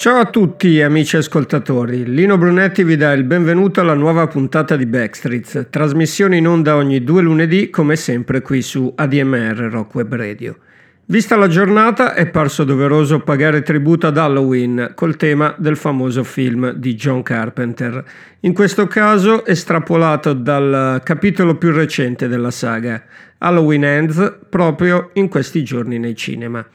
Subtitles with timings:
[0.00, 4.86] Ciao a tutti amici ascoltatori, Lino Brunetti vi dà il benvenuto alla nuova puntata di
[4.86, 10.56] Backstreets, trasmissione in onda ogni due lunedì come sempre qui su ADMR Rock Web Radio.
[11.04, 16.72] Vista la giornata è parso doveroso pagare tributo ad Halloween col tema del famoso film
[16.72, 18.02] di John Carpenter,
[18.40, 23.04] in questo caso estrapolato dal capitolo più recente della saga,
[23.36, 26.66] Halloween Ends, proprio in questi giorni nei cinema.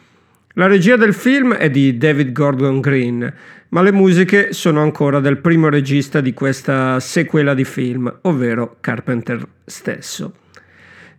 [0.58, 3.34] La regia del film è di David Gordon Green,
[3.70, 9.46] ma le musiche sono ancora del primo regista di questa sequela di film, ovvero Carpenter
[9.66, 10.34] stesso.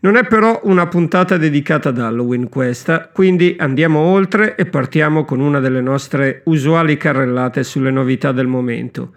[0.00, 5.40] Non è però una puntata dedicata ad Halloween questa, quindi andiamo oltre e partiamo con
[5.40, 9.12] una delle nostre usuali carrellate sulle novità del momento.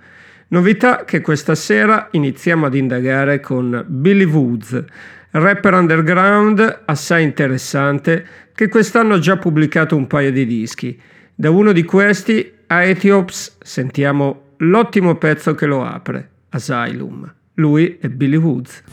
[0.49, 4.83] Novità che questa sera iniziamo ad indagare con Billy Woods,
[5.31, 10.99] rapper underground assai interessante che quest'anno ha già pubblicato un paio di dischi.
[11.33, 17.33] Da uno di questi, a Ethiops, sentiamo l'ottimo pezzo che lo apre, Asylum.
[17.53, 18.83] Lui è Billy Woods.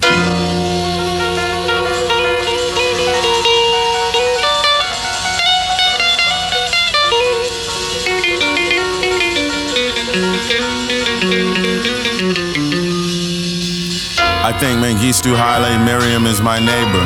[14.56, 17.04] Think Mengistu Haile Mariam is my neighbor.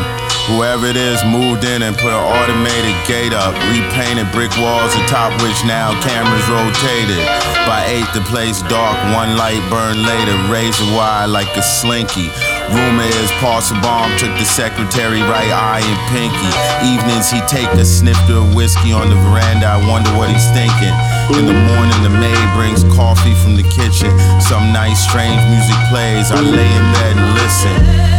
[0.55, 5.35] Whoever it is moved in and put an automated gate up, repainted brick walls atop
[5.43, 7.19] which now cameras rotated.
[7.67, 12.31] By eight, the place dark, one light burned later, razor wire like a slinky.
[12.71, 16.51] Rumor is Paul Sabam took the secretary right eye and pinky.
[16.87, 19.67] Evenings he take a snifter of whiskey on the veranda.
[19.67, 20.95] I wonder what he's thinking.
[21.31, 24.11] In the morning, the maid brings coffee from the kitchen.
[24.43, 26.27] Some nice, strange music plays.
[26.35, 27.77] I lay in bed and listen.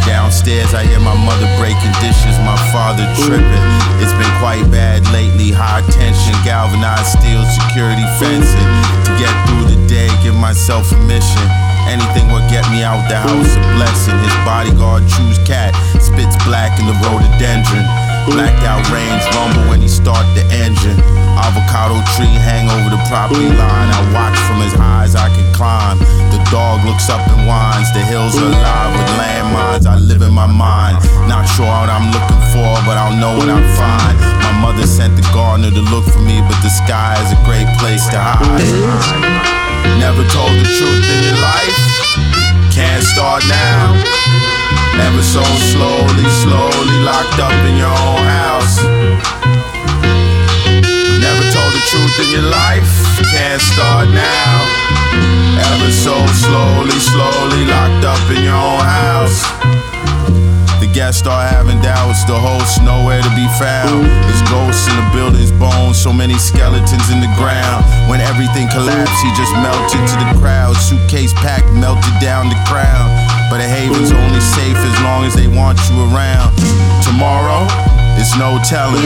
[0.08, 3.66] Downstairs, I hear my mother breaking dishes, my father tripping.
[4.00, 5.52] It's been quite bad lately.
[5.52, 8.70] High tension, galvanized steel security fencing.
[9.04, 11.44] To get through the day, give myself a mission.
[11.84, 14.16] Anything would get me out the house, a blessing.
[14.24, 17.84] His bodyguard chews cat, spits black in the rhododendron.
[18.26, 20.94] Blacked out range rumble when he start the engine.
[21.34, 23.88] Avocado tree hang over the property line.
[23.90, 25.98] I watch from his eyes, I can climb.
[26.30, 27.90] The dog looks up and whines.
[27.92, 29.86] The hills are alive with landmines.
[29.86, 31.02] I live in my mind.
[31.26, 34.16] Not sure what I'm looking for, but I'll know what I find.
[34.46, 37.66] My mother sent the gardener to look for me, but the sky is a great
[37.82, 38.62] place to hide.
[39.98, 41.78] Never told the truth in your life.
[42.70, 44.51] Can't start now.
[45.00, 45.42] Ever so
[45.72, 48.82] slowly, slowly locked up in your own house.
[51.20, 52.92] Never told the truth in your life.
[53.30, 54.52] Can't start now.
[55.72, 59.44] Ever so slowly, slowly locked up in your own house.
[60.80, 62.24] The guests start having doubts.
[62.24, 64.02] The host nowhere to be found.
[64.26, 65.94] There's ghosts in the building's bones.
[65.94, 67.86] So many skeletons in the ground.
[68.10, 70.74] When everything collapsed, he just melted to the crowd.
[70.74, 73.21] Suitcase packed, melted down the crown.
[73.52, 76.56] But a haven's only safe as long as they want you around.
[77.04, 77.68] Tomorrow,
[78.16, 79.04] it's no telling.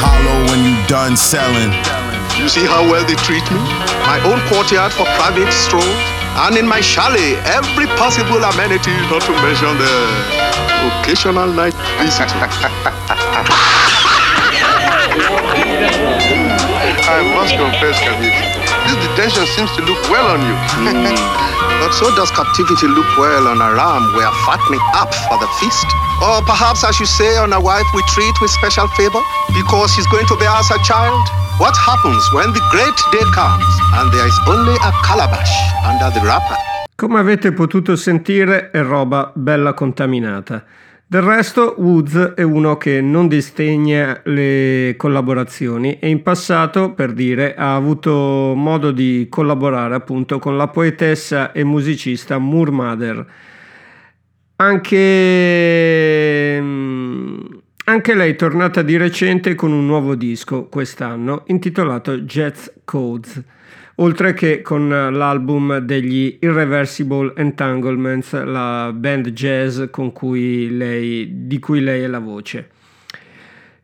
[0.00, 1.68] Hollow when you done selling.
[2.40, 3.60] You see how well they treat me?
[4.08, 5.84] My own courtyard for private strolls,
[6.48, 9.92] and in my chalet, every possible amenity, not to mention the
[11.04, 12.32] occasional night visit.
[17.04, 18.49] I must confess, this
[19.20, 20.56] detention seems to look well on you.
[21.80, 25.48] but so does captivity look well on a ram we are fattening up for the
[25.60, 25.84] feast.
[26.24, 29.20] Or perhaps I should say on a wife we treat with special favor
[29.52, 31.20] because she's going to bear us a child.
[31.60, 33.68] What happens when the great day comes
[34.00, 35.52] and there is only a calabash
[35.84, 36.56] under the wrapper?
[36.96, 40.64] Come avete potuto sentire è roba bella contaminata.
[41.10, 47.56] Del resto Woods è uno che non disdegna le collaborazioni e in passato, per dire,
[47.56, 53.26] ha avuto modo di collaborare appunto con la poetessa e musicista Moore Mother.
[54.54, 54.98] Anche,
[57.86, 63.42] anche lei è tornata di recente con un nuovo disco quest'anno intitolato Jazz Codes
[64.00, 72.02] oltre che con l'album degli Irreversible Entanglements, la band jazz cui lei, di cui lei
[72.02, 72.70] è la voce.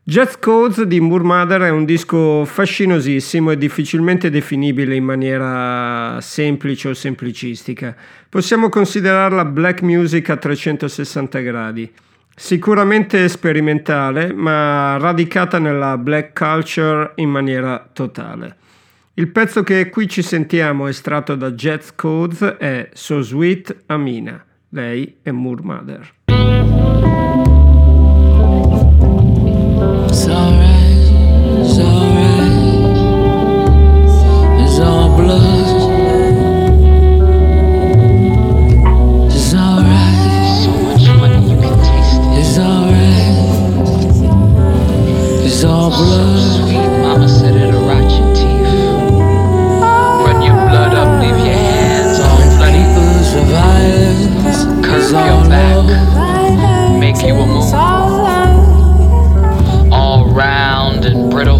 [0.03, 6.87] Jazz Codes di Moore Mother è un disco fascinosissimo e difficilmente definibile in maniera semplice
[6.87, 7.93] o semplicistica.
[8.29, 11.91] Possiamo considerarla black music a 360 gradi.
[12.33, 18.55] Sicuramente sperimentale, ma radicata nella black culture in maniera totale.
[19.19, 24.45] Il pezzo che qui ci sentiamo estratto da Jet Codes è So Sweet Amina.
[24.69, 26.13] Lei è Moor Mother.
[45.97, 46.56] blood.
[57.27, 57.73] you will move.
[59.91, 61.59] All round and brittle.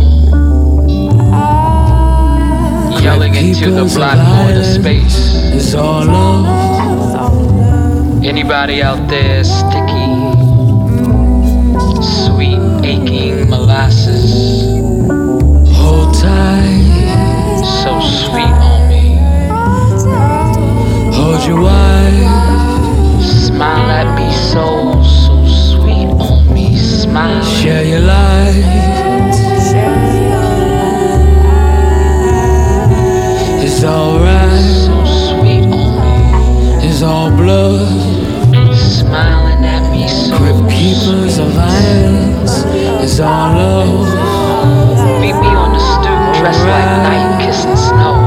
[3.02, 5.36] Yelling into the black void of space.
[5.54, 6.46] It's all love.
[8.24, 10.08] Anybody out there sticky?
[12.02, 14.80] Sweet aching molasses.
[15.76, 17.64] Hold tight.
[17.84, 19.18] So sweet on me.
[21.14, 22.08] Hold your wife
[23.58, 25.27] smile at me souls
[27.18, 27.42] Smile.
[27.42, 28.64] Share your light.
[33.66, 34.62] It's alright.
[34.86, 36.88] So sweet on me.
[36.88, 37.88] It's all blood.
[38.78, 42.64] Smiling at me so Grip keepers of violence.
[43.04, 45.20] It's all love.
[45.20, 48.27] Meet me on the stoop, dressed like night, kissing snow.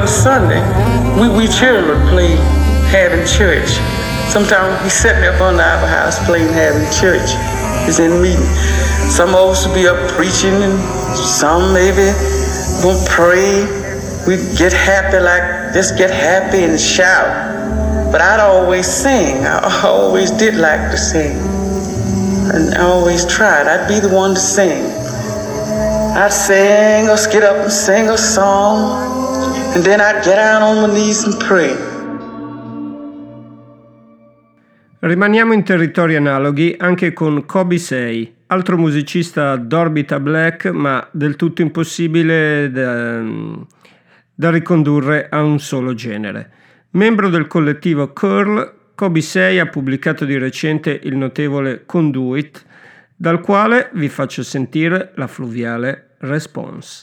[0.00, 0.60] Wasn't Sunday,
[1.18, 2.36] we, we children would play
[2.92, 3.68] having church.
[4.28, 7.30] Sometimes we sitting up on the Opera House playing having church.
[7.88, 8.44] It's in meeting.
[9.08, 10.76] Some of us would be up preaching and
[11.16, 12.12] some maybe
[12.82, 13.64] gonna pray.
[14.26, 18.12] We'd get happy like just get happy and shout.
[18.12, 19.46] But I'd always sing.
[19.46, 21.38] I always did like to sing
[22.52, 23.66] and I always tried.
[23.66, 24.84] I'd be the one to sing.
[26.16, 29.05] I'd sing or get up and sing a song,
[29.76, 31.76] and then I'd get down on my knees and pray.
[35.00, 41.60] Rimaniamo in territori analoghi anche con Kobe Say, altro musicista d'orbita black ma del tutto
[41.60, 43.22] impossibile da,
[44.34, 46.50] da ricondurre a un solo genere.
[46.92, 52.64] Membro del collettivo Curl, Kobe Say ha pubblicato di recente il notevole Conduit,
[53.14, 57.02] dal quale vi faccio sentire la fluviale Response.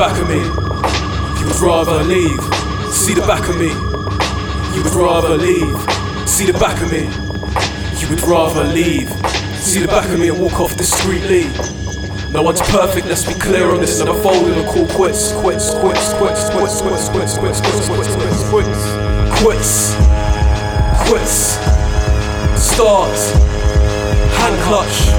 [0.00, 0.40] Back of me.
[0.40, 2.40] You would rather leave.
[2.90, 3.68] See the back of me.
[4.74, 5.76] You would rather leave.
[6.26, 7.04] See the back of me.
[8.00, 9.10] You would rather leave.
[9.60, 11.52] See the back of me and walk off discreetly.
[12.32, 13.98] No one's perfect, let's be clear on this.
[13.98, 15.32] Never folding and call quits.
[15.32, 18.80] Quits, quits, quits, quits, quits, quits, quits, quits, quits, quits, quits,
[19.42, 19.96] quits,
[21.10, 21.36] quits.
[22.56, 23.18] Start.
[24.40, 25.12] Hand clutch.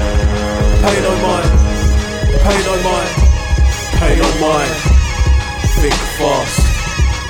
[0.82, 1.50] Pay no mind.
[2.42, 3.21] Pay no mind.
[4.02, 4.74] Pay no mind.
[5.78, 6.58] Think fast.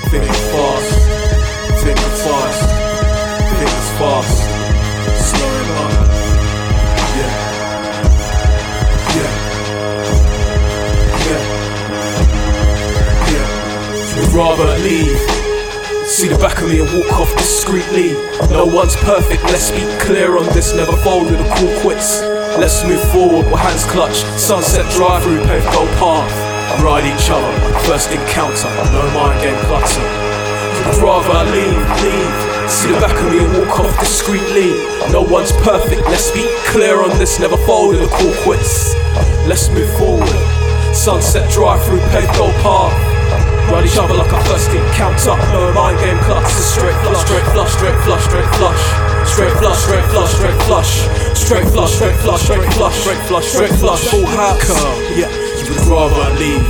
[0.08, 0.92] Think fast.
[1.84, 2.62] Think fast.
[3.58, 4.38] Think fast.
[5.28, 5.92] Slow it up.
[7.18, 7.32] Yeah.
[9.18, 9.32] Yeah.
[11.28, 11.42] Yeah.
[13.32, 13.46] Yeah.
[14.16, 15.20] Would rather leave.
[16.08, 18.12] See the back of me and walk off discreetly.
[18.48, 20.74] No one's perfect, let's be clear on this.
[20.74, 22.22] Never folded or call quits.
[22.56, 24.24] Let's move forward with hands clutched.
[24.40, 26.41] Sunset drive through paved gold path.
[26.80, 27.52] Ride each other,
[27.84, 28.70] first encounter.
[28.94, 30.00] No mind game clutter.
[30.88, 32.70] Would rather leave, leave.
[32.70, 34.72] See the back of me and walk off discreetly.
[35.12, 37.38] No one's perfect, let's be clear on this.
[37.38, 38.94] Never folded or call quits.
[39.46, 40.32] Let's move forward.
[40.94, 42.32] Sunset drive through paved
[42.62, 42.94] path.
[43.70, 45.36] Ride each other like a first encounter.
[45.52, 46.44] No mind game clutch.
[46.44, 48.82] A straight flush, straight flush, straight flush, straight flush.
[49.28, 50.92] Straight flush, straight flush, straight flush.
[51.38, 54.04] Straight flush, straight flush, straight flush, straight flush, straight flush.
[54.08, 54.68] Full house.
[55.16, 56.64] Yeah, you would rather leave.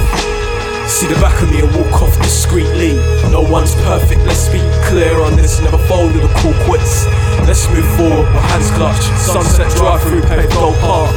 [0.88, 2.98] See the back of me and walk off discreetly.
[3.31, 5.61] No one's perfect, let's be clear on this.
[5.62, 7.07] Never folded or call quits.
[7.48, 9.09] Let's move forward with hands clutched.
[9.16, 11.11] Sunset drive through paved gold path.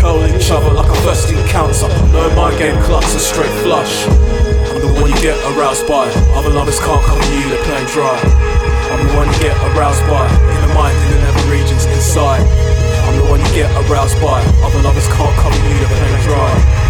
[0.00, 1.88] Curl each other like a first encounter.
[2.10, 4.06] No mind game clutch, a straight flush.
[4.72, 6.10] I'm the one you get aroused by.
[6.34, 8.18] Other lovers can't come to you, they're playing dry.
[8.90, 10.26] I'm the one you get aroused by.
[10.26, 12.42] In the mind, in the nether regions inside.
[13.06, 14.42] I'm the one you get aroused by.
[14.66, 16.89] Other lovers can't come to you, they're playing dry.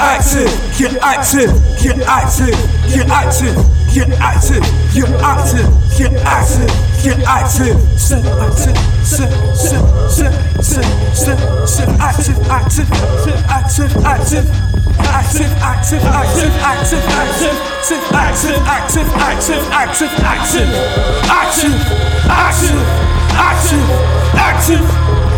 [0.00, 2.56] get active, get active,
[2.88, 3.54] get active,
[3.92, 4.62] get active,
[4.94, 6.70] get active, get active,
[7.04, 10.32] get active, sit active, sit, sit, sit,
[10.64, 12.88] sit, sit, sit, active, active,
[13.48, 14.46] active, active.
[15.00, 20.70] Active, active, active, active, active, sit, active, active, active, active, active,
[21.30, 21.74] active,
[22.30, 22.80] active,
[23.34, 23.84] active,
[24.36, 24.84] active,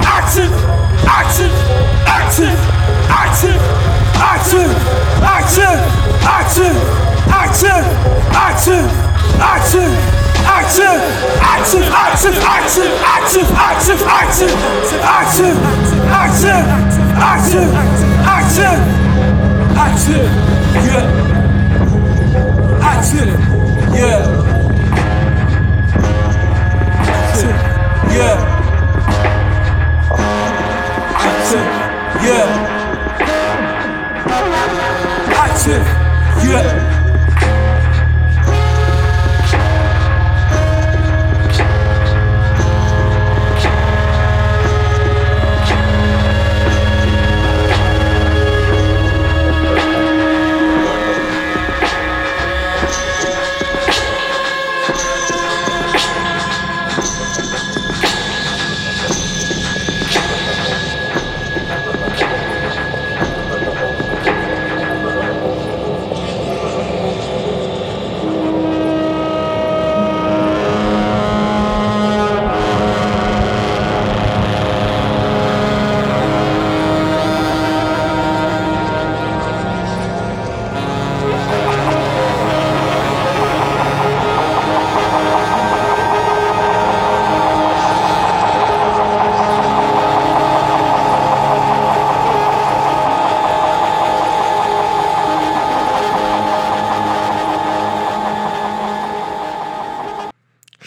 [0.03, 0.53] active,
[1.07, 1.53] active,
[2.07, 2.59] active,
[3.09, 3.91] active,
[4.22, 4.70] active,
[5.20, 5.78] active,
[6.22, 6.76] active,
[7.26, 7.85] active,
[8.30, 8.87] active,
[9.42, 9.90] active,
[10.46, 11.02] active, active,
[11.42, 14.46] active, active, active, active, active,
[15.02, 15.56] active,
[16.08, 16.66] active,
[17.18, 17.70] active,
[18.24, 18.78] active,
[19.76, 20.26] active,
[20.87, 21.04] yeah,
[22.82, 23.28] active,
[23.92, 24.20] yeah,
[28.12, 28.37] yeah,
[31.18, 31.66] active,
[32.24, 32.62] yeah.
[35.64, 36.91] Yeah.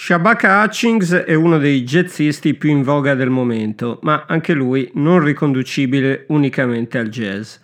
[0.07, 5.23] Shabaka Hutchings è uno dei jazzisti più in voga del momento, ma anche lui non
[5.23, 7.55] riconducibile unicamente al jazz.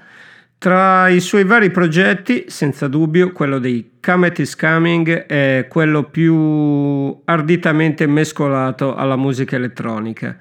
[0.57, 7.15] Tra i suoi vari progetti, senza dubbio, quello dei Comet is Coming è quello più
[7.25, 10.35] arditamente mescolato alla musica elettronica.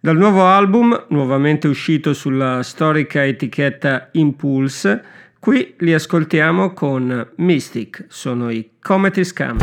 [0.00, 5.02] Dal nuovo album, nuovamente uscito sulla storica etichetta Impulse,
[5.38, 9.56] qui li ascoltiamo con Mystic, sono i Comety Scam.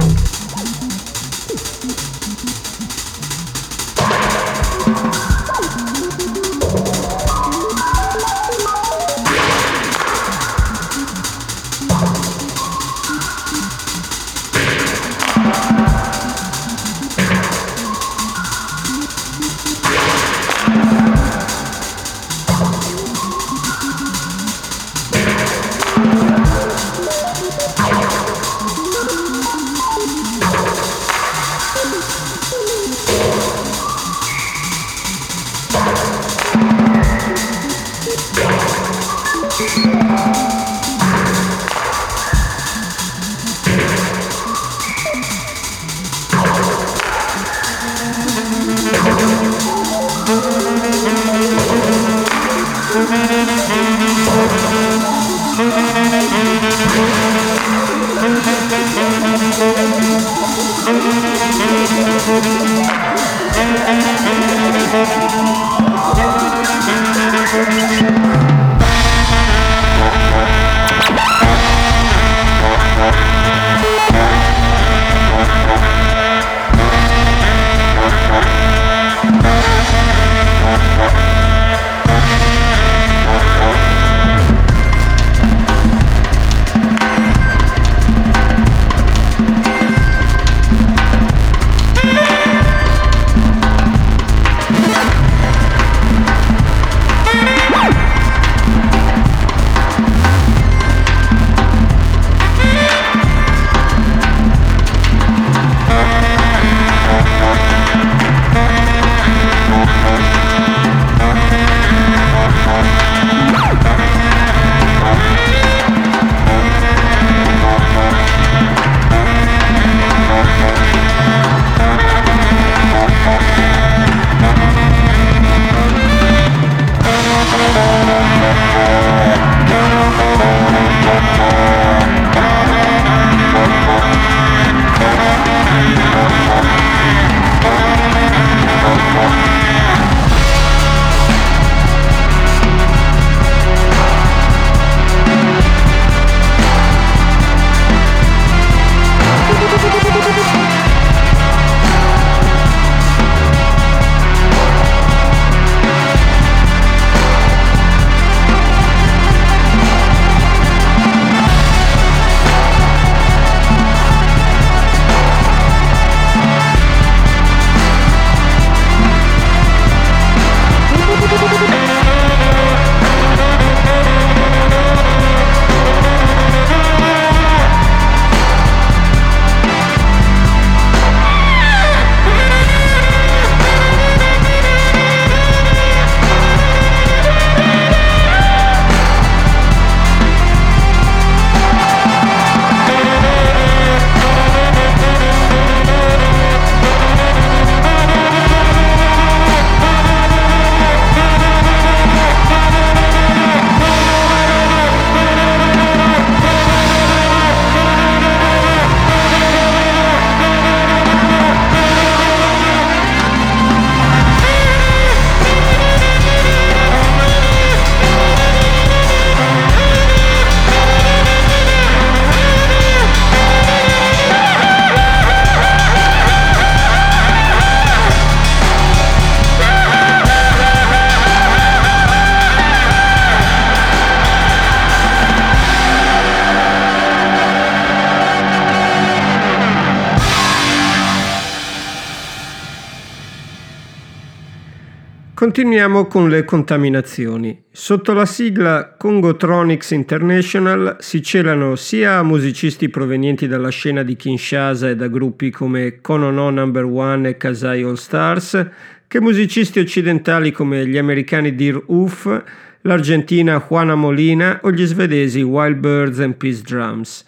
[245.45, 247.65] Continuiamo con le contaminazioni.
[247.69, 254.95] Sotto la sigla Congotronics International si celano sia musicisti provenienti dalla scena di Kinshasa e
[254.95, 258.69] da gruppi come Konono Number One e Kasai All Stars,
[259.07, 262.43] che musicisti occidentali come gli americani Dear Oof,
[262.81, 267.23] l'argentina Juana Molina o gli svedesi Wild Birds and Peace Drums.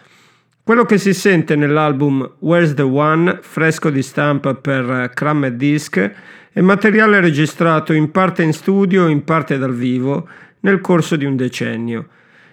[0.63, 6.11] Quello che si sente nell'album Where's the One, fresco di stampa per Crammed Disc,
[6.57, 10.27] è materiale registrato in parte in studio in parte dal vivo
[10.61, 12.07] nel corso di un decennio.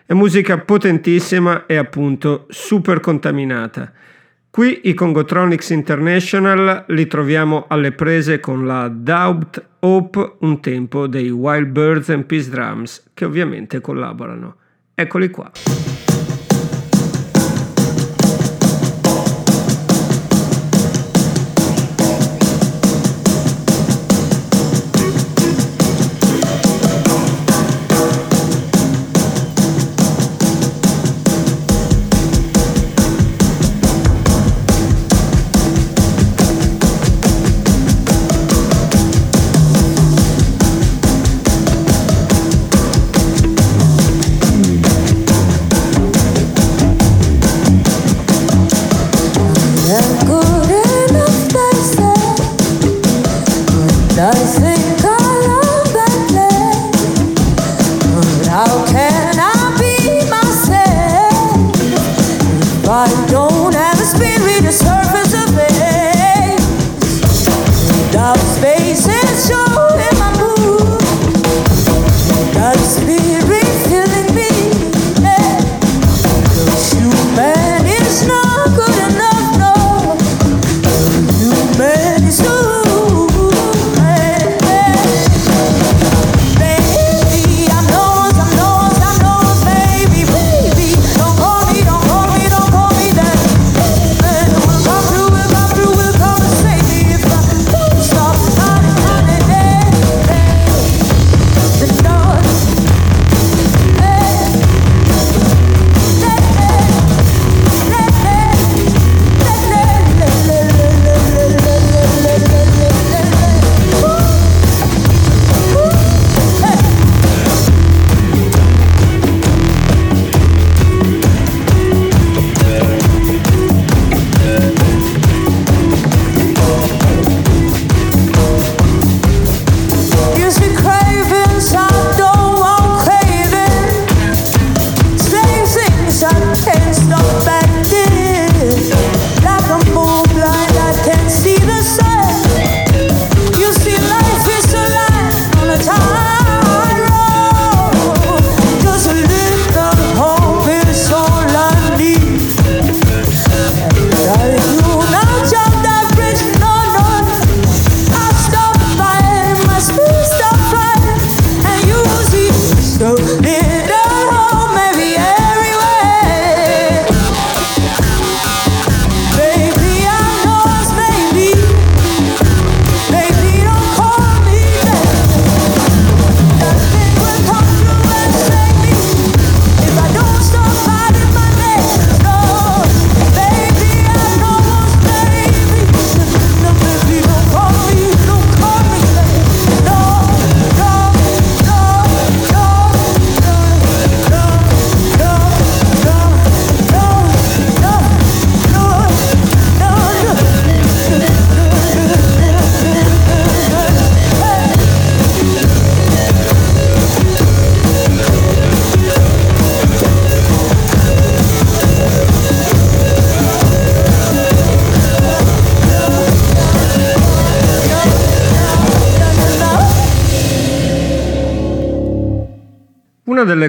[0.04, 3.90] È musica potentissima e appunto super contaminata.
[4.50, 11.30] Qui i Congotronics International li troviamo alle prese con la Doubt Hope un tempo dei
[11.30, 14.56] Wild Birds and Peace Drums, che ovviamente collaborano.
[14.94, 15.50] Eccoli qua.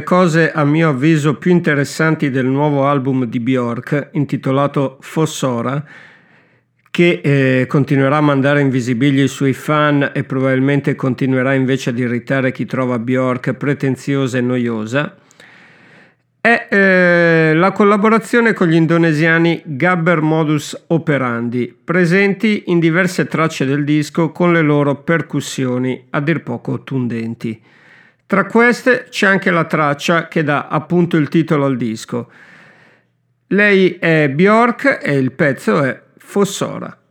[0.05, 5.83] Cose a mio avviso più interessanti del nuovo album di Bjork, intitolato Fossora,
[6.89, 12.53] che eh, continuerà a mandare invisibili i suoi fan e probabilmente continuerà invece ad irritare
[12.53, 15.17] chi trova Bjork pretenziosa e noiosa,
[16.39, 23.83] è eh, la collaborazione con gli indonesiani Gabber Modus Operandi, presenti in diverse tracce del
[23.83, 27.59] disco con le loro percussioni a dir poco tundenti.
[28.27, 32.31] Tra queste c'è anche la traccia che dà appunto il titolo al disco.
[33.47, 37.04] Lei è Bjork e il pezzo è Fossora.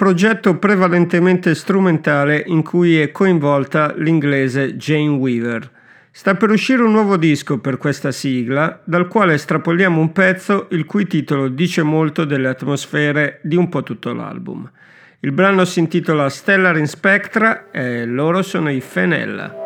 [0.00, 5.70] Progetto prevalentemente strumentale in cui è coinvolta l'inglese Jane Weaver.
[6.10, 10.86] Sta per uscire un nuovo disco per questa sigla, dal quale estrapoliamo un pezzo il
[10.86, 14.70] cui titolo dice molto delle atmosfere di un po' tutto l'album.
[15.18, 19.59] Il brano si intitola Stellar in Spectra e loro sono i Fenella.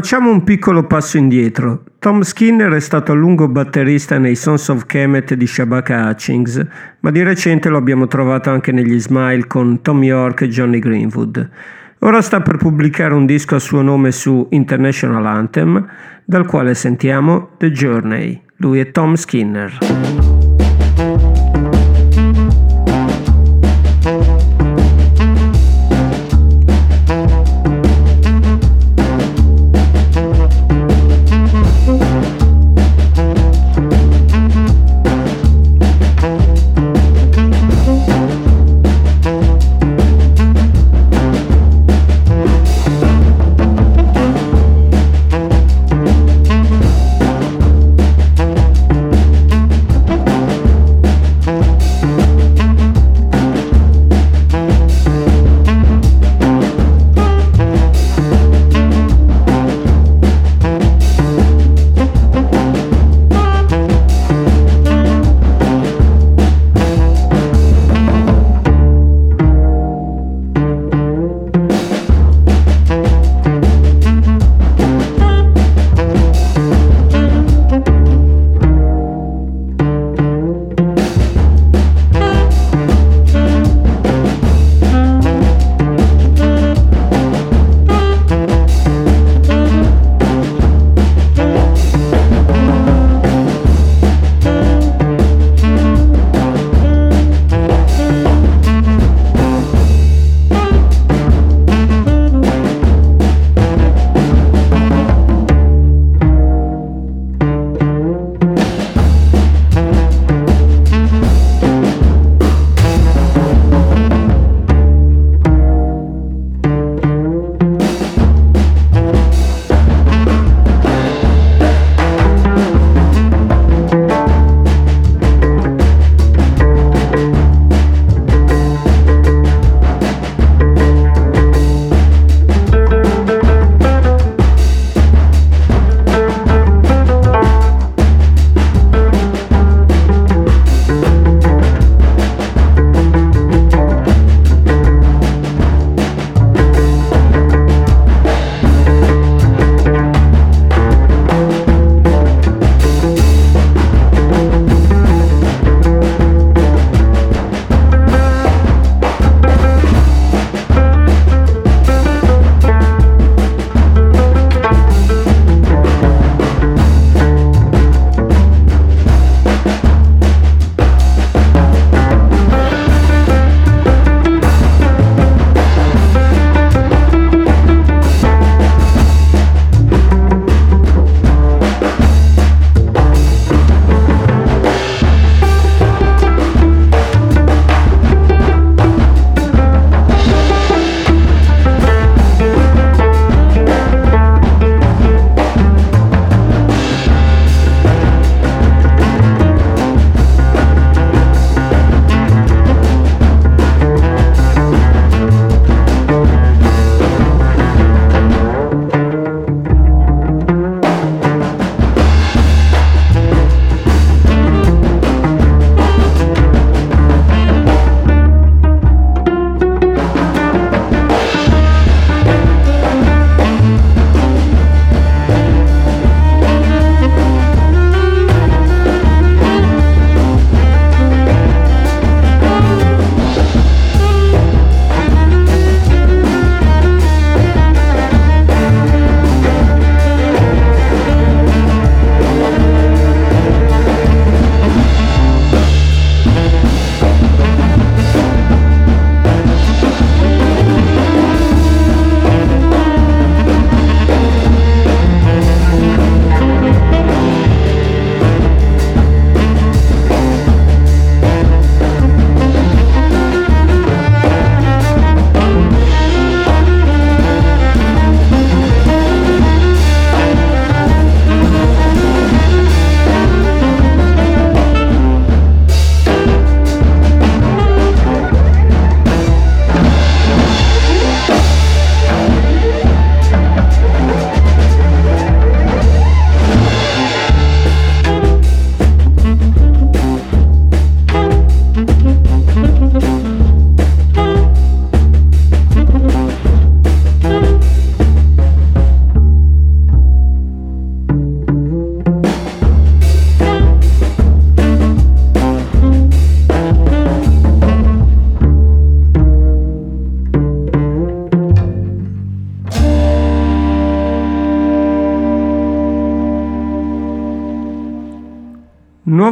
[0.00, 1.82] Facciamo un piccolo passo indietro.
[1.98, 6.66] Tom Skinner è stato a lungo batterista nei Sons of Kemet di Shabaka Hutchings,
[7.00, 11.50] ma di recente lo abbiamo trovato anche negli Smile con Tom York e Johnny Greenwood.
[11.98, 15.86] Ora sta per pubblicare un disco a suo nome su International Anthem,
[16.24, 18.40] dal quale sentiamo The Journey.
[18.56, 20.09] Lui è Tom Skinner.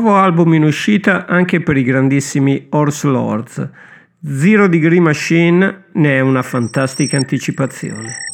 [0.09, 3.69] Nuovo album in uscita anche per i grandissimi Horse Lords.
[4.25, 8.28] Zero Degree Machine ne è una fantastica anticipazione.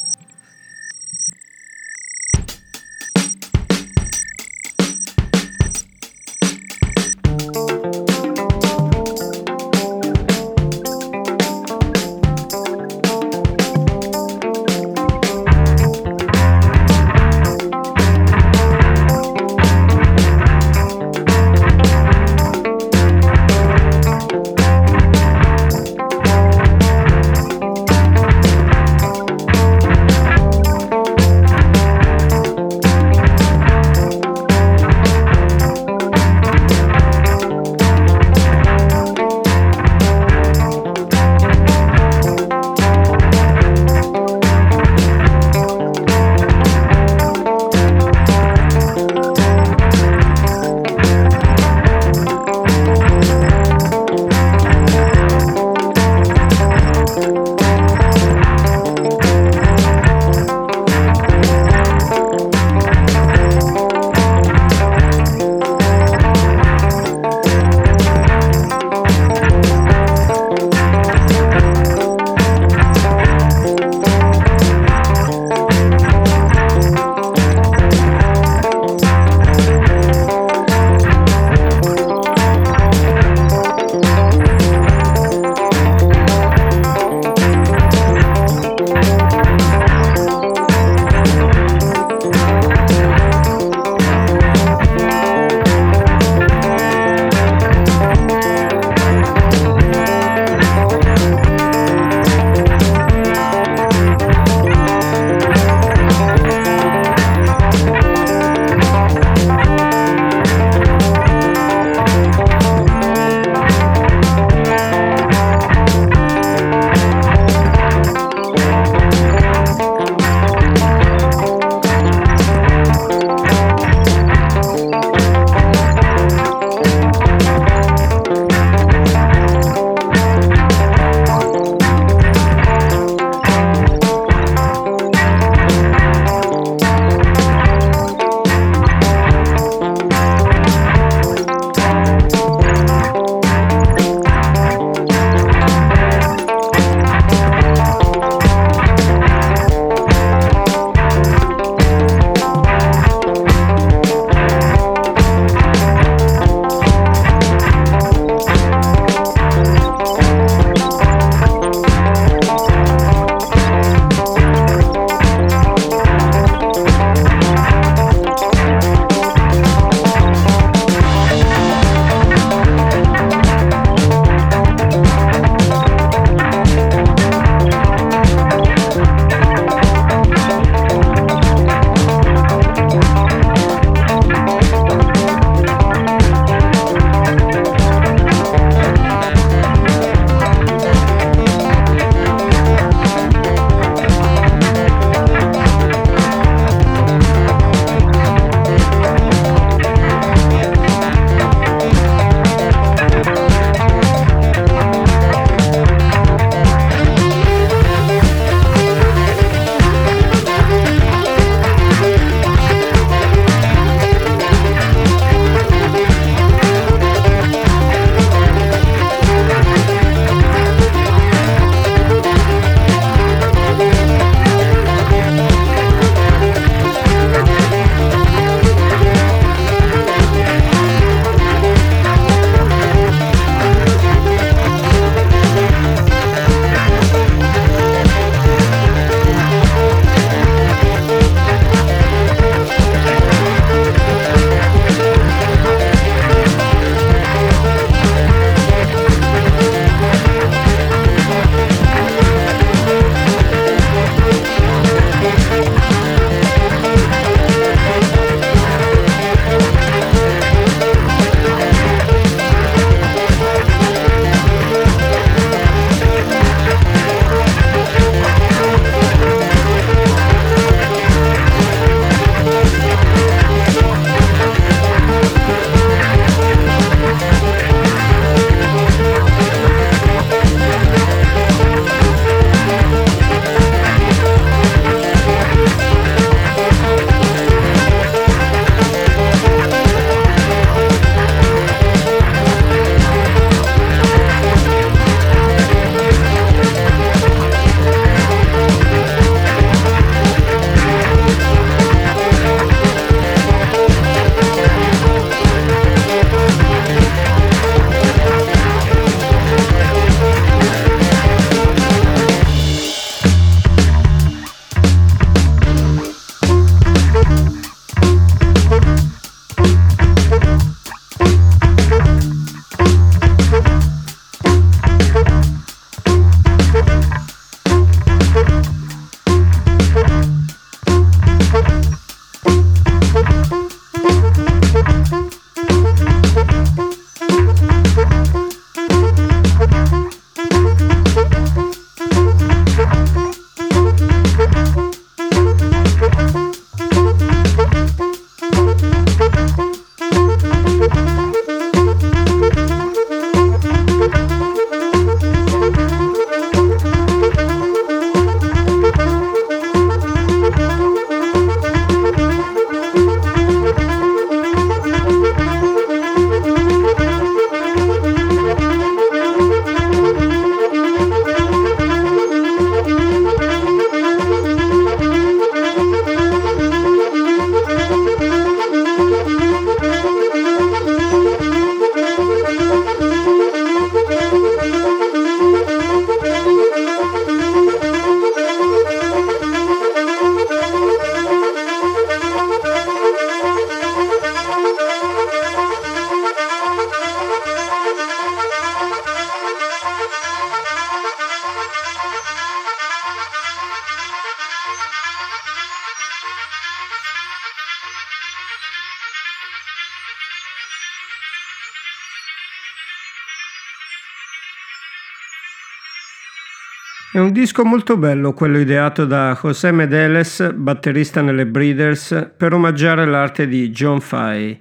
[417.45, 423.68] Disco molto bello quello ideato da José Medeles, batterista nelle Breeders, per omaggiare l'arte di
[423.68, 424.59] John Fay.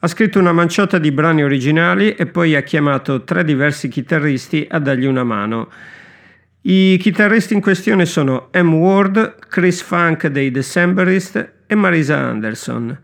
[0.00, 4.78] Ha scritto una manciata di brani originali e poi ha chiamato tre diversi chitarristi a
[4.78, 5.70] dargli una mano.
[6.60, 8.74] I chitarristi in questione sono M.
[8.74, 12.98] Ward, Chris Funk dei Decemberist e Marisa Anderson.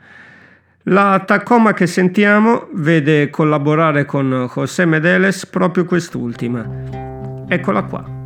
[0.82, 7.46] La Tacoma che sentiamo vede collaborare con José Medeles proprio quest'ultima.
[7.48, 8.20] Eccola qua.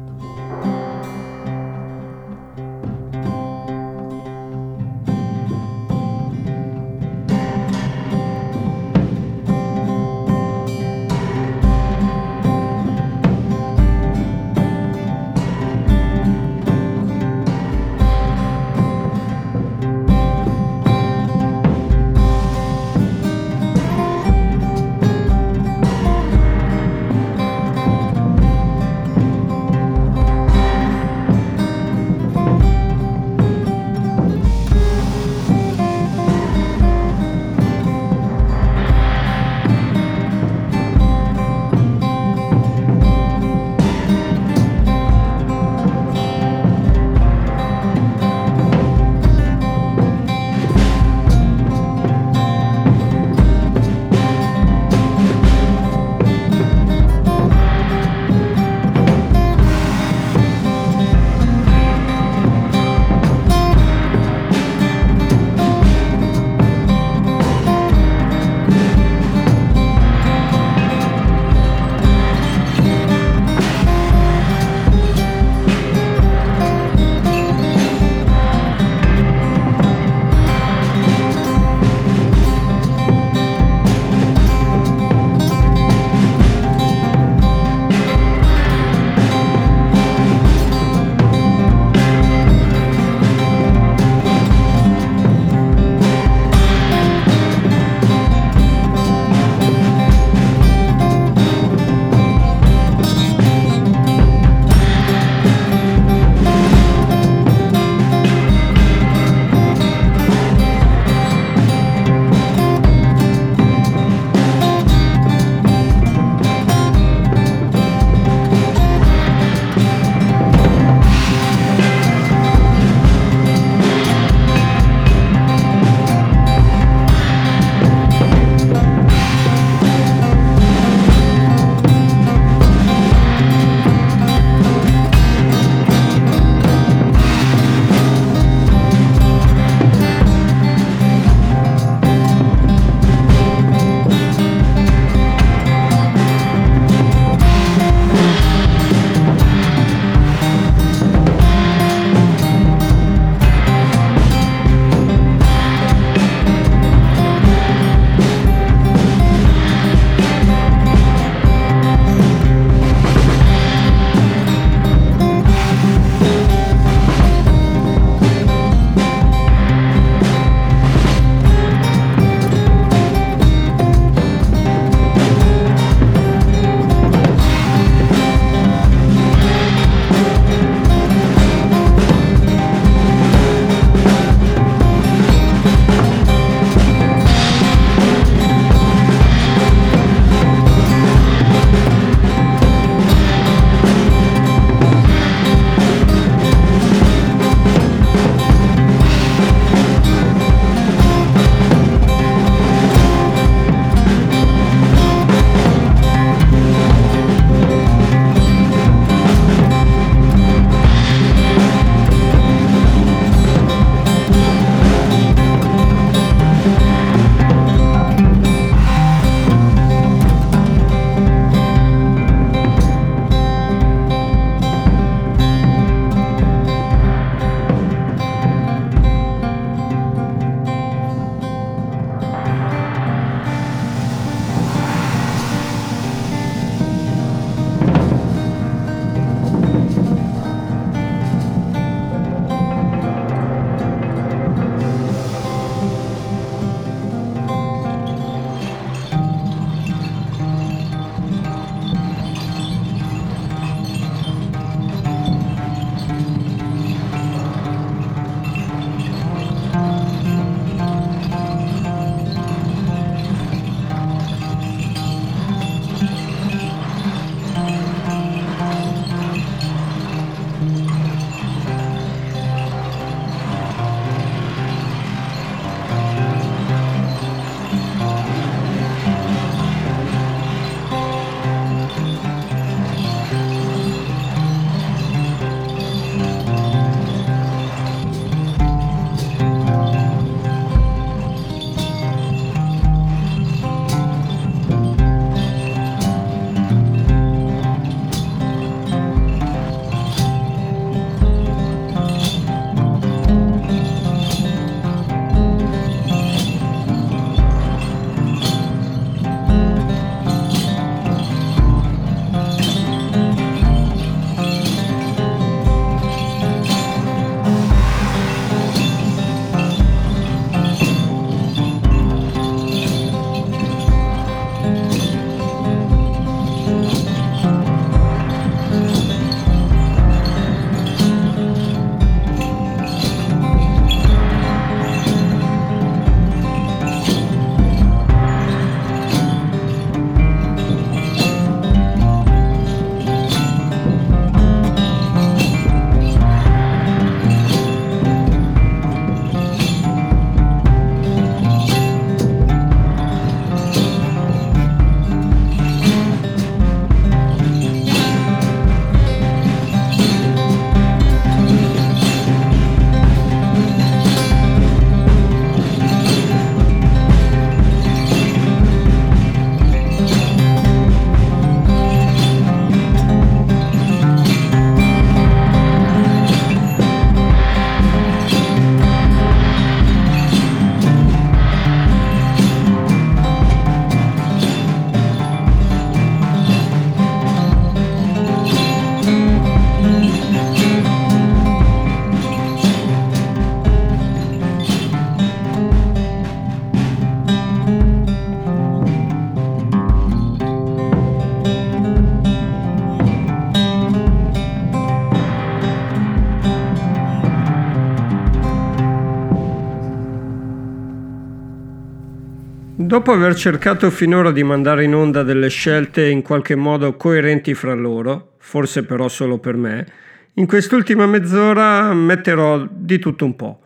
[412.87, 417.75] Dopo aver cercato finora di mandare in onda delle scelte in qualche modo coerenti fra
[417.75, 419.87] loro, forse però solo per me,
[420.35, 423.61] in quest'ultima mezz'ora metterò di tutto un po'.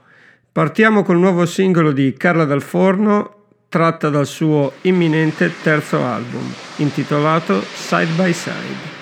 [0.50, 7.60] Partiamo col nuovo singolo di Carla Dal Forno, tratta dal suo imminente terzo album, intitolato
[7.60, 8.99] Side by Side.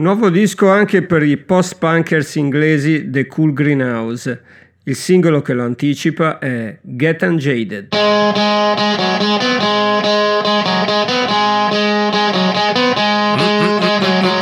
[0.00, 4.42] Nuovo disco anche per i post-punkers inglesi The Cool Greenhouse.
[4.84, 7.88] Il singolo che lo anticipa è Get Unjaded.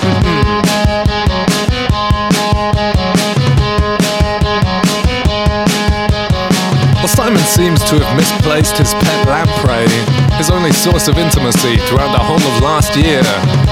[7.59, 9.91] seems to have misplaced his pet lamprey,
[10.39, 13.19] his only source of intimacy throughout the whole of last year.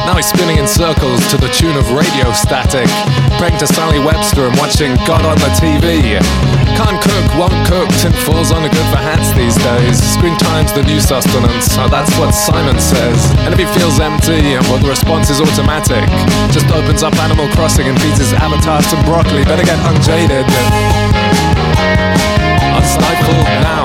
[0.02, 2.90] Now he's spinning in circles to the tune of Radio Static,
[3.38, 6.18] praying to Sally Webster and watching God on the TV.
[6.74, 10.02] Can't cook, won't cook, tin falls only good for hats these days.
[10.02, 13.22] Screen time's the new sustenance, that's what Simon says.
[13.46, 16.02] And if he feels empty, well, the response is automatic.
[16.50, 19.46] Just opens up Animal Crossing and feeds his avatar some broccoli.
[19.46, 20.42] Better get unjaded
[22.86, 23.82] stifle now.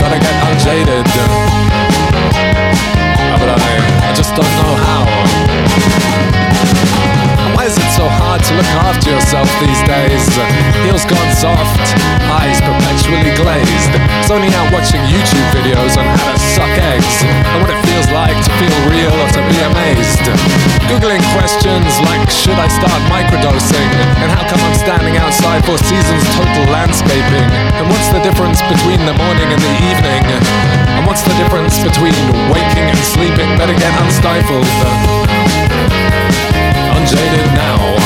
[0.00, 1.06] Gotta get unjaded.
[3.38, 6.41] But I, I just don't know how.
[7.92, 10.24] So hard to look after yourself these days.
[10.80, 11.92] Heels gone soft,
[12.24, 13.92] eyes perpetually glazed.
[14.16, 18.08] It's only out watching YouTube videos on how to suck eggs and what it feels
[18.08, 20.24] like to feel real or to be amazed.
[20.88, 23.88] Googling questions like should I start microdosing
[24.24, 27.44] and how come I'm standing outside Four Seasons total landscaping
[27.76, 30.24] and what's the difference between the morning and the evening
[30.96, 32.16] and what's the difference between
[32.48, 34.64] waking and sleeping better get unstifled
[37.12, 37.96] unjaded now.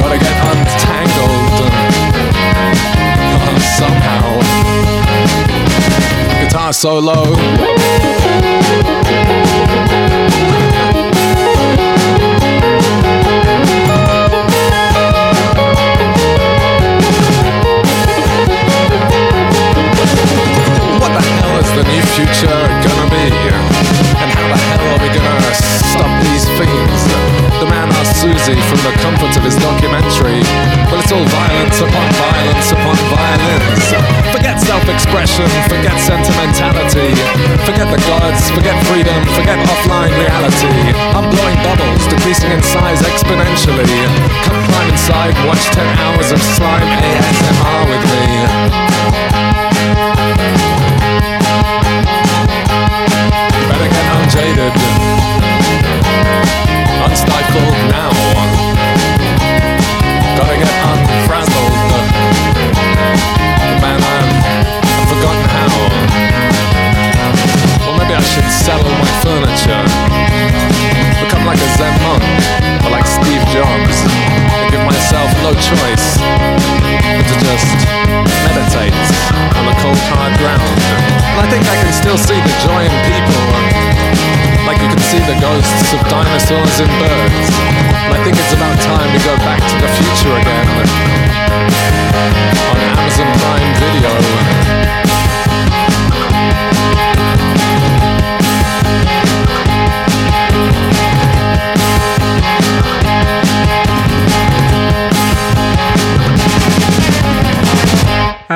[0.00, 1.60] Gotta get untangled
[3.32, 4.40] uh, somehow.
[6.40, 7.34] Guitar solo.
[21.00, 23.73] What the hell is the new future gonna be?
[28.52, 30.44] From the comfort of his documentary.
[30.92, 33.88] Well, it's all violence upon violence upon violence.
[34.36, 37.16] Forget self-expression, forget sentimentality.
[37.64, 40.92] Forget the gods, forget freedom, forget offline reality.
[41.16, 43.88] I'm blowing bubbles, decreasing in size exponentially.
[44.44, 46.84] Come climb inside, watch 10 hours of slime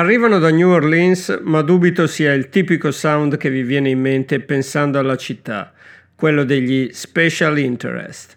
[0.09, 4.39] Arrivano da New Orleans, ma dubito sia il tipico sound che vi viene in mente
[4.39, 5.71] pensando alla città
[6.15, 8.35] quello degli Special Interest.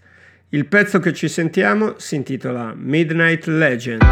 [0.50, 4.02] Il pezzo che ci sentiamo si intitola Midnight Legend.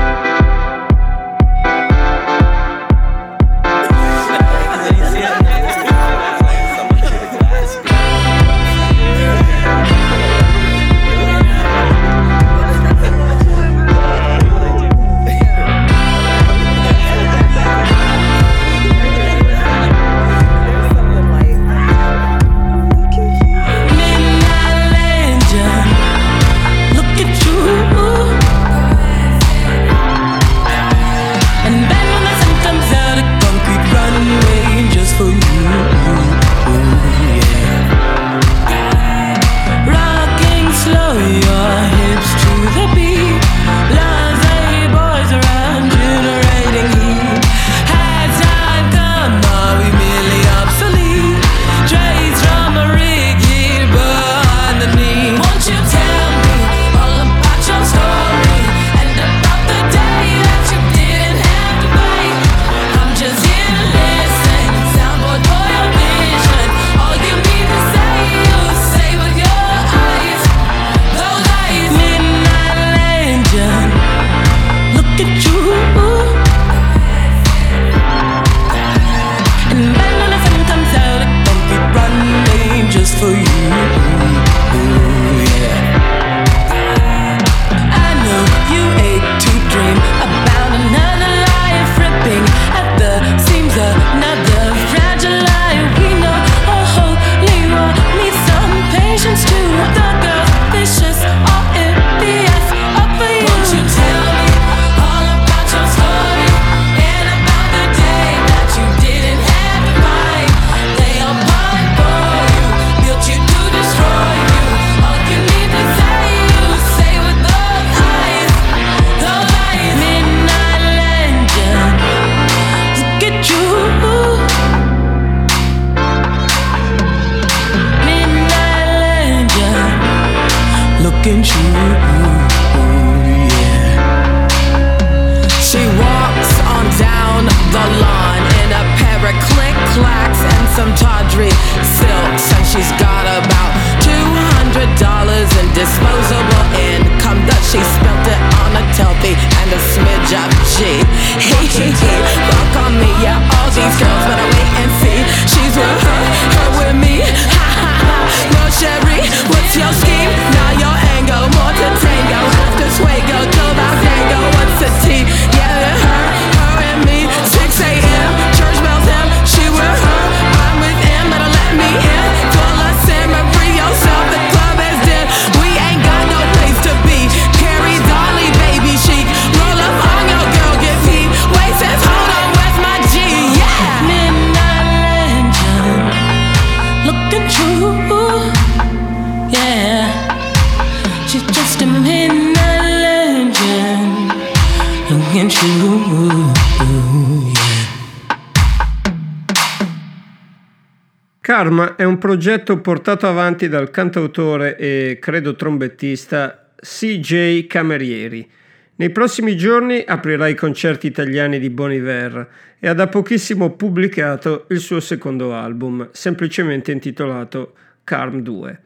[202.21, 208.49] Progetto portato avanti dal cantautore e credo trombettista CJ Camerieri.
[208.95, 214.79] Nei prossimi giorni aprirà i concerti italiani di Bon e ha da pochissimo pubblicato il
[214.79, 217.73] suo secondo album, semplicemente intitolato
[218.05, 218.81] Carm 2.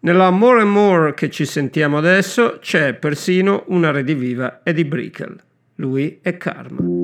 [0.00, 5.40] Nella More and More che ci sentiamo adesso c'è persino una rediviva Eddie Brickell.
[5.76, 7.03] Lui è Karma.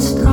[0.00, 0.29] stop.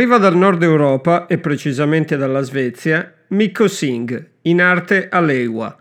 [0.00, 5.76] Arriva dal nord Europa e precisamente dalla Svezia Mikko Singh, in arte Alewa.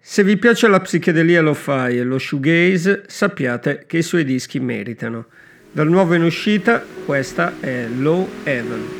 [0.00, 5.26] Se vi piace la psichedelia lo-fi e lo shoegaze, sappiate che i suoi dischi meritano.
[5.70, 8.97] Dal nuovo in uscita, questa è Low Heaven.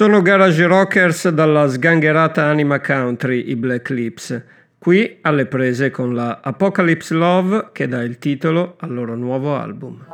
[0.00, 4.42] Sono garage rockers dalla sgangherata anima country, i Black Lips,
[4.78, 10.06] qui alle prese con la Apocalypse Love che dà il titolo al loro nuovo album.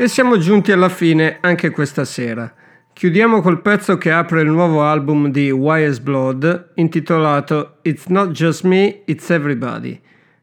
[0.00, 2.50] E siamo giunti alla fine anche questa sera.
[2.90, 8.64] Chiudiamo col pezzo che apre il nuovo album di Wise Blood intitolato It's Not Just
[8.64, 10.00] Me, It's Everybody.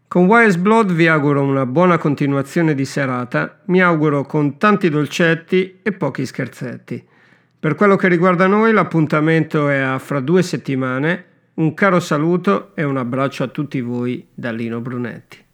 [0.08, 5.80] Con Wise Blood vi auguro una buona continuazione di serata, mi auguro con tanti dolcetti
[5.82, 7.04] e pochi scherzetti.
[7.60, 11.26] Per quello che riguarda noi l'appuntamento è a fra due settimane,
[11.56, 15.46] un caro saluto e un abbraccio a tutti voi da Lino Brunetti.